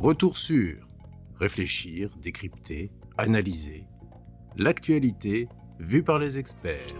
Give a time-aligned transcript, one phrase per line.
[0.00, 0.76] Retour sur
[1.40, 3.84] réfléchir, décrypter, analyser
[4.56, 5.48] l'actualité
[5.80, 6.94] vue par les experts.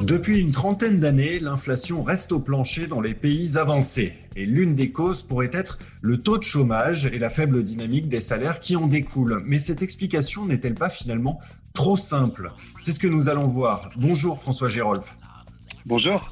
[0.00, 4.14] Depuis une trentaine d'années, l'inflation reste au plancher dans les pays avancés.
[4.34, 8.20] Et l'une des causes pourrait être le taux de chômage et la faible dynamique des
[8.20, 9.42] salaires qui en découlent.
[9.44, 11.38] Mais cette explication n'est-elle pas finalement
[11.74, 12.50] trop simple?
[12.78, 13.90] C'est ce que nous allons voir.
[13.96, 15.18] Bonjour François Gérolf.
[15.84, 16.30] Bonjour.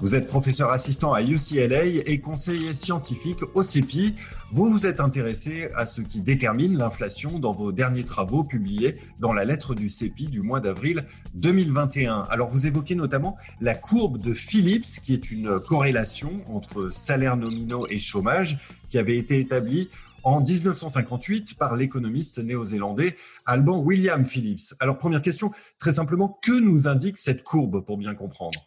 [0.00, 4.14] Vous êtes professeur assistant à UCLA et conseiller scientifique au CEPI.
[4.50, 9.32] Vous vous êtes intéressé à ce qui détermine l'inflation dans vos derniers travaux publiés dans
[9.32, 12.26] la lettre du CEPI du mois d'avril 2021.
[12.28, 17.86] Alors vous évoquez notamment la courbe de Phillips, qui est une corrélation entre salaires nominaux
[17.88, 18.58] et chômage,
[18.90, 19.88] qui avait été établie
[20.24, 24.74] en 1958 par l'économiste néo-zélandais Alban William Phillips.
[24.78, 28.66] Alors première question, très simplement, que nous indique cette courbe pour bien comprendre?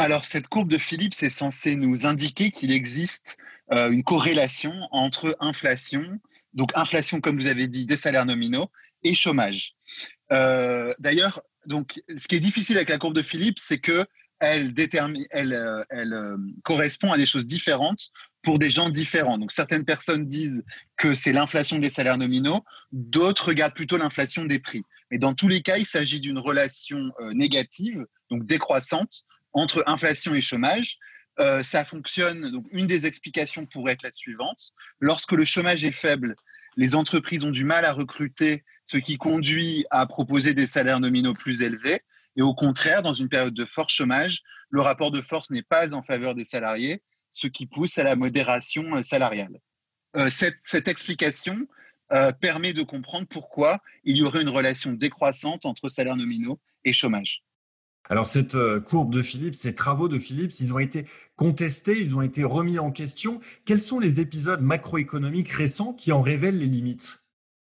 [0.00, 3.36] Alors, cette courbe de Phillips est censée nous indiquer qu'il existe
[3.70, 6.18] euh, une corrélation entre inflation,
[6.54, 8.70] donc inflation, comme vous avez dit, des salaires nominaux,
[9.02, 9.74] et chômage.
[10.32, 14.06] Euh, d'ailleurs, ce qui est difficile avec la courbe de Phillips, c'est que
[14.38, 18.08] elle, détermine, elle, euh, correspond à des choses différentes
[18.40, 19.36] pour des gens différents.
[19.36, 20.64] Donc, certaines personnes disent
[20.96, 24.82] que c'est l'inflation des salaires nominaux, d'autres regardent plutôt l'inflation des prix.
[25.10, 30.40] Mais dans tous les cas, il s'agit d'une relation négative, donc décroissante, entre inflation et
[30.40, 30.98] chômage.
[31.38, 32.50] Euh, ça fonctionne.
[32.50, 34.72] Donc, une des explications pourrait être la suivante.
[34.98, 36.34] Lorsque le chômage est faible,
[36.76, 41.34] les entreprises ont du mal à recruter, ce qui conduit à proposer des salaires nominaux
[41.34, 42.00] plus élevés.
[42.36, 45.94] Et au contraire, dans une période de fort chômage, le rapport de force n'est pas
[45.94, 49.58] en faveur des salariés, ce qui pousse à la modération euh, salariale.
[50.16, 51.66] Euh, cette, cette, explication
[52.40, 57.44] permet de comprendre pourquoi il y aurait une relation décroissante entre salaires nominaux et chômage.
[58.08, 61.06] Alors cette euh, courbe de Philips, ces travaux de Philips, ils ont été
[61.36, 63.40] contestés, ils ont été remis en question.
[63.64, 67.20] Quels sont les épisodes macroéconomiques récents qui en révèlent les limites?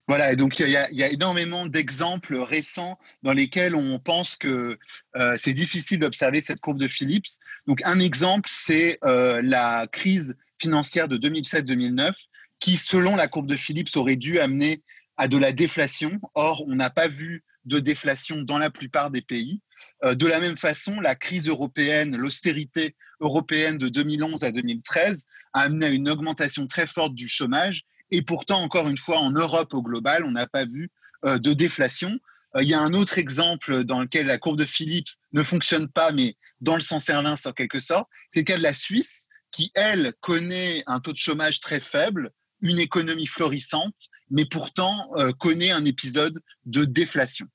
[0.09, 4.79] Voilà, et donc il y, a, énormément d'exemples récents dans lesquels on pense que
[5.17, 7.29] euh, c'est difficile d'observer cette courbe de Philips.
[7.67, 12.13] Donc un exemple, c'est euh, la crise financière de 2007-2009,
[12.59, 14.83] qui, selon la courbe de Philips, aurait dû amener
[15.17, 16.21] à de la déflation.
[16.35, 19.61] Or, on n'a pas vu de déflation dans la plupart des pays.
[20.05, 25.61] Euh, de la même façon, la crise européenne, l'austérité européenne de 2011 à 2013 a
[25.61, 27.85] amené à une augmentation très forte du chômage.
[28.11, 30.91] Et pourtant, encore une fois, en Europe au global, on n'a pas vu
[31.25, 32.19] euh, de déflation.
[32.57, 35.89] Euh, il y a un autre exemple dans lequel la courbe de Phillips ne fonctionne
[35.89, 39.27] pas, mais dans le sens inverse en quelque sorte, c'est le cas de la Suisse,
[39.53, 42.33] qui, elle, connaît un taux de chômage très faible,
[42.63, 45.11] une économie florissante, mais pourtant
[45.41, 47.49] connaît un épisode de déflation.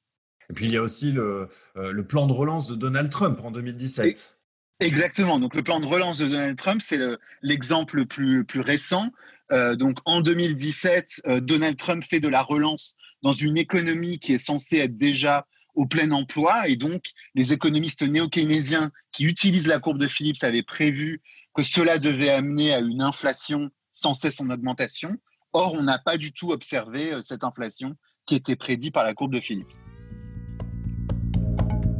[0.49, 3.51] Et puis il y a aussi le, euh, plan de relance de Donald Trump en
[3.51, 4.37] 2017.
[4.79, 5.39] Exactement.
[5.39, 6.99] Donc le plan de relance de Donald Trump, c'est
[7.41, 9.11] l'exemple le, plus, plus récent.
[9.51, 14.33] Euh, donc en 2017, euh, Donald Trump fait de la relance dans une économie qui
[14.33, 16.67] est censée être déjà au plein emploi.
[16.67, 21.21] Et donc les économistes néo-keynésiens qui utilisent la courbe de Phillips avaient prévu
[21.53, 25.17] que cela devait amener à une inflation sans cesse en augmentation.
[25.53, 27.95] Or, on n'a pas du tout observé cette inflation
[28.27, 29.73] qui était prédite par la courbe de Phillips.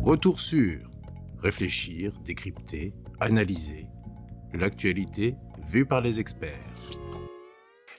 [0.08, 0.90] Retour sur
[1.44, 3.88] réfléchir, décrypter, analyser
[4.54, 5.36] l'actualité
[5.68, 6.64] vue par les experts.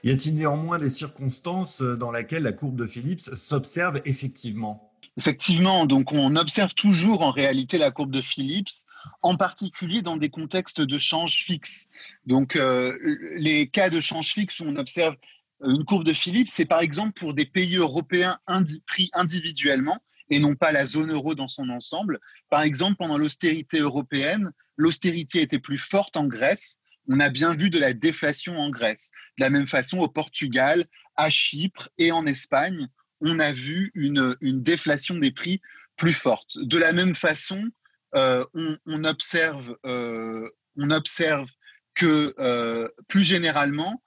[0.03, 4.91] Y a-t-il néanmoins des circonstances dans lesquelles la courbe de Phillips s'observe effectivement?
[5.17, 8.87] Effectivement, donc on observe toujours en réalité la courbe de Phillips,
[9.21, 11.89] en particulier dans des contextes de change fixe.
[12.25, 12.97] Donc euh,
[13.37, 15.15] les cas de change fixe où on observe
[15.63, 18.39] une courbe de Phillips, c'est par exemple pour des pays européens
[18.87, 19.99] pris individuellement
[20.29, 22.19] et non pas la zone euro dans son ensemble.
[22.49, 26.79] Par exemple, pendant l'austérité européenne, l'austérité était plus forte en Grèce.
[27.07, 29.09] On a bien vu de la déflation en Grèce.
[29.37, 30.85] De la même façon, au Portugal,
[31.15, 32.87] à Chypre et en Espagne,
[33.21, 35.61] on a vu une, déflation des prix
[35.97, 36.57] plus forte.
[36.59, 37.69] De la même façon,
[38.15, 40.47] euh, on, observe, euh,
[40.77, 41.49] on observe
[41.95, 44.01] que euh, plus généralement,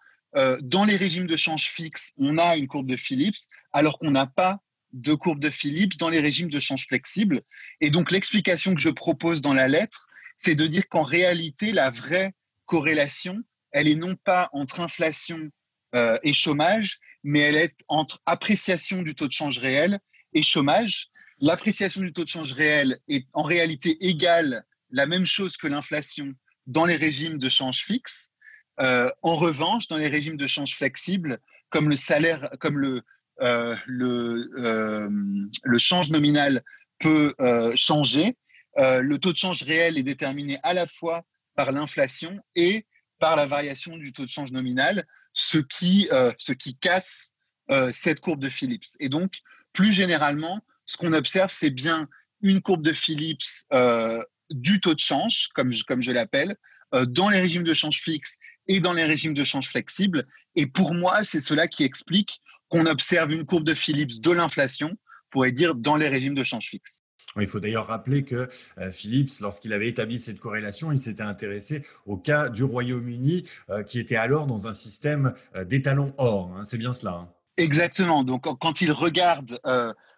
[0.63, 3.37] dans les régimes de change fixe, on a une courbe de Phillips,
[3.71, 7.43] alors qu'on n'a pas de courbe de Phillips dans les régimes de change flexible.
[7.81, 10.07] Et donc l'explication que je propose dans la lettre,
[10.37, 12.35] c'est de dire qu'en réalité, la vraie
[12.67, 15.51] corrélation, elle est non pas entre inflation
[15.95, 20.01] euh, et chômage, mais elle est entre appréciation du taux de change réel
[20.35, 21.09] et chômage.
[21.39, 26.35] L'appréciation du taux de change réel est en réalité égale la même chose que l'inflation
[26.67, 28.31] dans les régimes de change fixe.
[28.81, 31.41] Euh, en revanche, dans les régimes de change flexible,
[31.71, 33.03] comme le salaire, comme le,
[33.39, 35.09] le, euh,
[35.63, 36.63] le change nominal
[36.99, 38.37] peut euh, changer.
[38.77, 41.23] le taux de change réel est déterminé à la fois
[41.55, 42.87] par l'inflation et
[43.19, 46.09] par la variation du taux de change nominal, ce qui,
[46.39, 47.35] ce qui casse
[47.91, 48.97] cette courbe de Phillips.
[49.01, 49.35] Et donc,
[49.73, 52.09] plus généralement, ce qu'on observe, c'est bien
[52.41, 53.67] une courbe de Phillips
[54.51, 56.57] du taux de change, comme je, comme je l'appelle,
[56.93, 58.37] dans les régimes de change fixe
[58.67, 60.27] et dans les régimes de change flexible.
[60.57, 62.41] Et pour moi, c'est cela qui explique
[62.73, 64.97] qu'on observe une courbe de Phillips de l'inflation,
[65.31, 67.03] pourrait dire, dans les régimes de change fixe.
[67.39, 68.49] Il faut d'ailleurs rappeler que
[68.79, 73.83] euh, Phillips, lorsqu'il avait établi cette corrélation, il s'était intéressé au cas du Royaume-Uni, euh,
[73.83, 76.51] qui était alors dans un système euh, d'étalons or.
[76.57, 76.65] Hein.
[76.65, 77.13] c'est bien cela.
[77.13, 77.29] Hein.
[77.59, 78.25] Exactement.
[78.25, 79.59] Donc, quand il regarde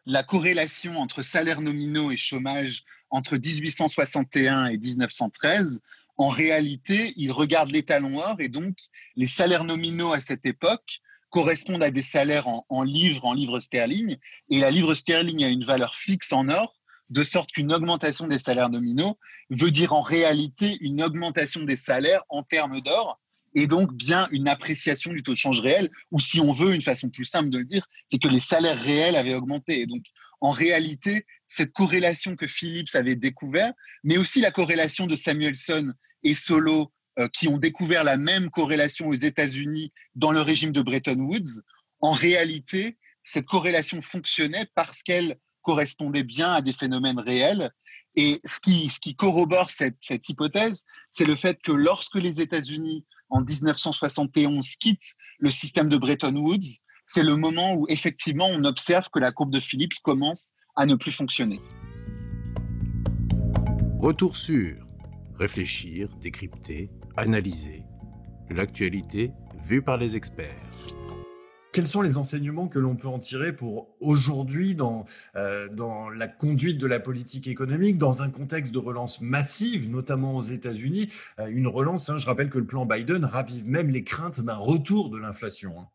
[0.06, 5.80] la corrélation entre salaires nominaux et chômage entre 1861 et 1913,
[6.16, 8.76] en réalité, il regarde l'étalon or et donc
[9.16, 11.00] les salaires nominaux à cette époque
[11.34, 14.18] correspondent à des salaires en, livres, en livres sterling,
[14.50, 18.38] et la livre sterling a une valeur fixe en or, de sorte qu'une augmentation des
[18.38, 19.18] salaires nominaux
[19.50, 23.20] veut dire en réalité une augmentation des salaires en termes d'or,
[23.56, 26.82] et donc bien une appréciation du taux de change réel, ou si on veut, une
[26.82, 29.80] façon plus simple de le dire, c'est que les salaires réels avaient augmenté.
[29.80, 30.04] Et donc,
[30.40, 33.72] en réalité, cette corrélation que Phillips avait découvert,
[34.04, 35.92] mais aussi la corrélation de Samuelson
[36.22, 36.92] et Solo
[37.32, 41.62] qui ont découvert la même corrélation aux États-Unis dans le régime de Bretton Woods,
[42.00, 47.70] en réalité, cette corrélation fonctionnait parce qu'elle correspondait bien à des phénomènes réels.
[48.16, 52.40] Et ce qui, ce qui corrobore cette, cette hypothèse, c'est le fait que lorsque les
[52.40, 58.64] États-Unis, en 1971, quittent le système de Bretton Woods, c'est le moment où effectivement on
[58.64, 61.60] observe que la courbe de Phillips commence à ne plus fonctionner.
[63.98, 64.76] Retour sur
[65.38, 67.84] réfléchir, décrypter, analyser.
[68.50, 69.32] L'actualité
[69.64, 70.48] vue par les experts.
[71.72, 76.28] Quels sont les enseignements que l'on peut en tirer pour aujourd'hui dans, euh, dans la
[76.28, 81.48] conduite de la politique économique, dans un contexte de relance massive, notamment aux États-Unis euh,
[81.48, 85.10] Une relance, hein, je rappelle que le plan Biden ravive même les craintes d'un retour
[85.10, 85.80] de l'inflation.
[85.80, 85.88] Hein.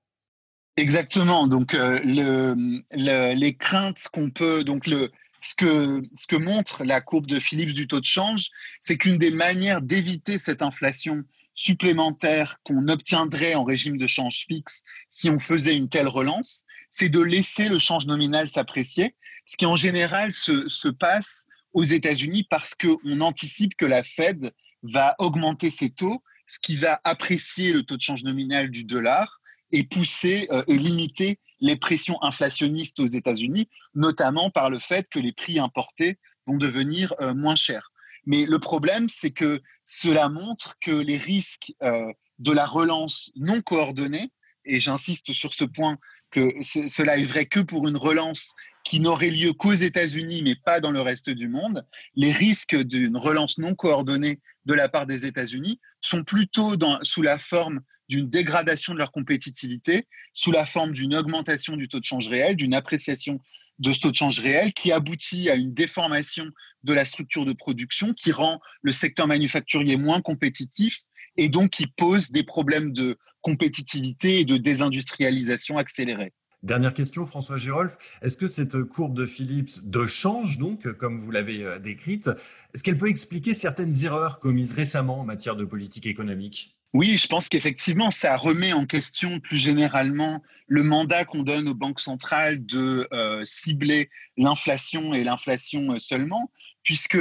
[0.76, 1.48] Exactement.
[1.48, 4.64] Donc, euh, le, les craintes qu'on peut.
[4.64, 5.10] Donc, le,
[5.42, 8.50] ce que, ce que montre la courbe de Phillips du taux de change,
[8.82, 14.84] c'est qu'une des manières d'éviter cette inflation supplémentaire qu'on obtiendrait en régime de change fixe
[15.10, 19.16] si on faisait une telle relance, c'est de laisser le change nominal s'apprécier,
[19.46, 24.52] ce qui en général se, se passe aux États-Unis parce qu'on anticipe que la Fed
[24.84, 29.40] va augmenter ses taux, ce qui va apprécier le taux de change nominal du dollar
[29.72, 35.20] et pousser euh, et limiter les pressions inflationnistes aux États-Unis, notamment par le fait que
[35.20, 37.92] les prix importés vont devenir euh, moins chers.
[38.26, 43.62] Mais le problème, c'est que cela montre que les risques euh, de la relance non
[43.62, 44.32] coordonnée,
[44.66, 45.98] et j'insiste sur ce point,
[46.32, 50.80] que cela est vrai que pour une relance qui n'aurait lieu qu'aux États-Unis, mais pas
[50.80, 51.86] dans le reste du monde,
[52.16, 57.40] les risques d'une relance non coordonnée de la part des États-Unis sont plutôt sous la
[57.40, 62.28] forme d'une dégradation de leur compétitivité sous la forme d'une augmentation du taux de change
[62.28, 63.40] réel, d'une appréciation
[63.78, 66.46] de ce taux de change réel qui aboutit à une déformation
[66.84, 71.00] de la structure de production qui rend le secteur manufacturier moins compétitif
[71.38, 76.34] et donc qui pose des problèmes de compétitivité et de désindustrialisation accélérée.
[76.62, 77.98] Dernière question, François Gérolf.
[78.22, 82.30] Est-ce que cette courbe de Phillips de change, donc, comme vous l'avez euh, décrite,
[82.74, 86.79] est-ce qu'elle peut expliquer certaines erreurs commises récemment en matière de politique économique?
[86.96, 91.76] Oui, je pense qu'effectivement, ça remet en question plus généralement le mandat qu'on donne aux
[91.76, 97.20] banques centrales de euh, cibler l'inflation et l'inflation euh, seulement, puisque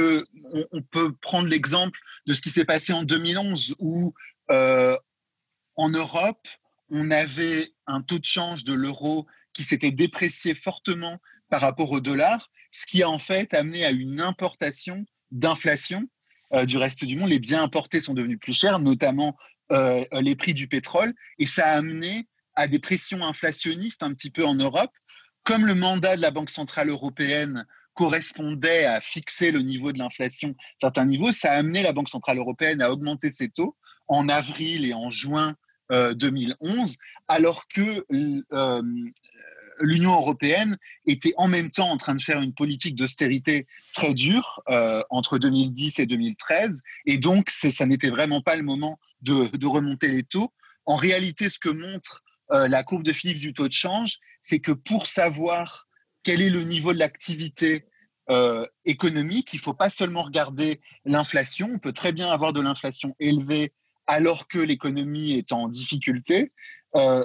[0.71, 4.13] on, peut prendre l'exemple de ce qui s'est passé en 2011, où
[4.49, 4.97] euh,
[5.75, 6.47] en Europe,
[6.89, 11.99] on avait un taux de change de l'euro qui s'était déprécié fortement par rapport au
[11.99, 16.07] dollar, ce qui a en fait amené à une importation d'inflation
[16.65, 17.29] du reste du monde.
[17.29, 19.37] Les biens importés sont devenus plus chers, notamment
[19.71, 24.31] euh, les prix du pétrole et ça a amené à des pressions inflationnistes un petit
[24.31, 24.91] peu en Europe.
[25.43, 30.49] Comme le mandat de la Banque centrale européenne correspondait à fixer le niveau de l'inflation
[30.49, 33.75] à certains niveaux, ça a amené la Banque centrale européenne à augmenter ses taux
[34.07, 35.55] en avril et en juin
[35.91, 36.95] 2011, euh,
[37.27, 38.81] alors que euh,
[39.81, 44.61] l'Union européenne était en même temps en train de faire une politique d'austérité très dure
[45.09, 50.23] entre 2010 et 2013, et donc ça n'était vraiment pas le moment de, remonter les
[50.23, 50.53] taux.
[50.85, 54.59] En réalité, ce que montre euh, la courbe de Philippe du taux de change, c'est
[54.59, 55.87] que pour savoir
[56.23, 57.85] quel est le niveau de l'activité
[58.29, 61.69] euh, économique, il ne faut pas seulement regarder l'inflation.
[61.73, 63.73] On peut très bien avoir de l'inflation élevée
[64.07, 66.51] alors que l'économie est en difficulté,
[66.95, 67.23] euh,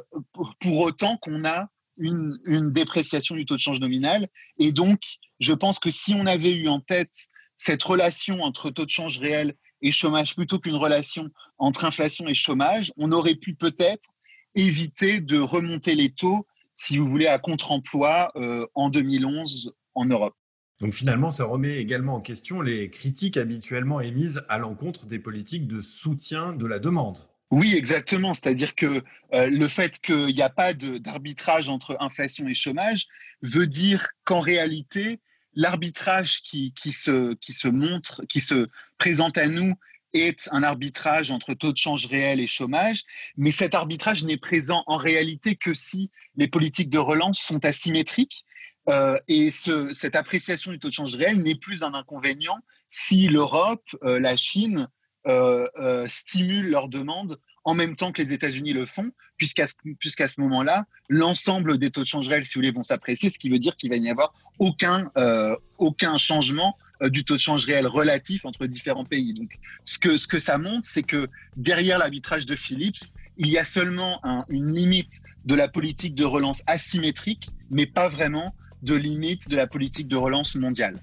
[0.60, 4.28] pour, autant qu'on a une, une, dépréciation du taux de change nominal.
[4.58, 5.00] Et donc,
[5.40, 9.18] je pense que si on avait eu en tête cette relation entre taux de change
[9.18, 14.08] réel et chômage plutôt qu'une relation entre inflation et chômage, on aurait pu peut-être
[14.56, 20.34] éviter de remonter les taux, si vous voulez, à contre-emploi euh, en 2011 en Europe.
[20.80, 25.68] Donc finalement, ça remet également en question les critiques habituellement émises à l'encontre des politiques
[25.68, 27.18] de soutien de la demande.
[27.50, 28.34] Oui, exactement.
[28.34, 29.02] C'est-à-dire que
[29.34, 33.06] euh, le fait qu'il n'y a pas d'arbitrage entre inflation et chômage
[33.42, 35.20] veut dire qu'en réalité,
[35.54, 38.68] l'arbitrage qui, qui, se, qui se montre, qui se
[38.98, 39.74] présente à nous
[40.14, 43.02] est un arbitrage entre taux de change réel et chômage,
[43.36, 48.44] mais cet arbitrage n'est présent en réalité que si les politiques de relance sont asymétriques.
[48.90, 53.28] Euh, et ce, cette appréciation du taux de change réel n'est plus un inconvénient si
[53.28, 54.88] l'Europe, euh, la Chine
[55.26, 59.66] euh, stimulent leur demande en même temps que les États-Unis le font, puisqu'à
[59.98, 63.38] puisqu'à ce moment-là, l'ensemble des taux de change réels, si vous voulez, vont s'apprécier, ce
[63.38, 67.40] qui veut dire qu'il va n'y avoir aucun, euh, aucun changement euh, du taux de
[67.40, 69.32] change réel relatif entre différents pays.
[69.32, 73.00] Donc, ce que, ce que ça montre, c'est que derrière l'arbitrage de Philips,
[73.36, 78.08] il y a seulement un, une limite de la politique de relance asymétrique, mais pas
[78.08, 80.96] vraiment de limite de la politique de relance mondiale.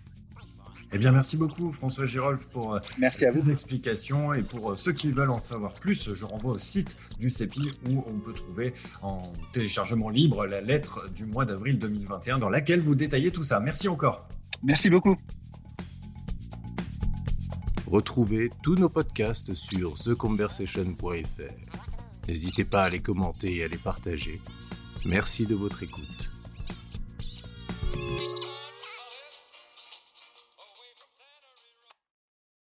[0.93, 4.91] Eh bien, merci beaucoup François Girolf pour euh, merci ces explications et pour euh, ceux
[4.91, 8.73] qui veulent en savoir plus, je renvoie au site du CEPI où on peut trouver
[9.01, 13.61] en téléchargement libre la lettre du mois d'avril 2021 dans laquelle vous détaillez tout ça.
[13.61, 14.27] Merci encore.
[14.63, 15.15] Merci beaucoup.
[17.87, 22.27] Retrouvez tous nos podcasts sur theconversation.fr.
[22.27, 24.41] N'hésitez pas à les commenter et à les partager.
[25.05, 26.33] Merci de votre écoute.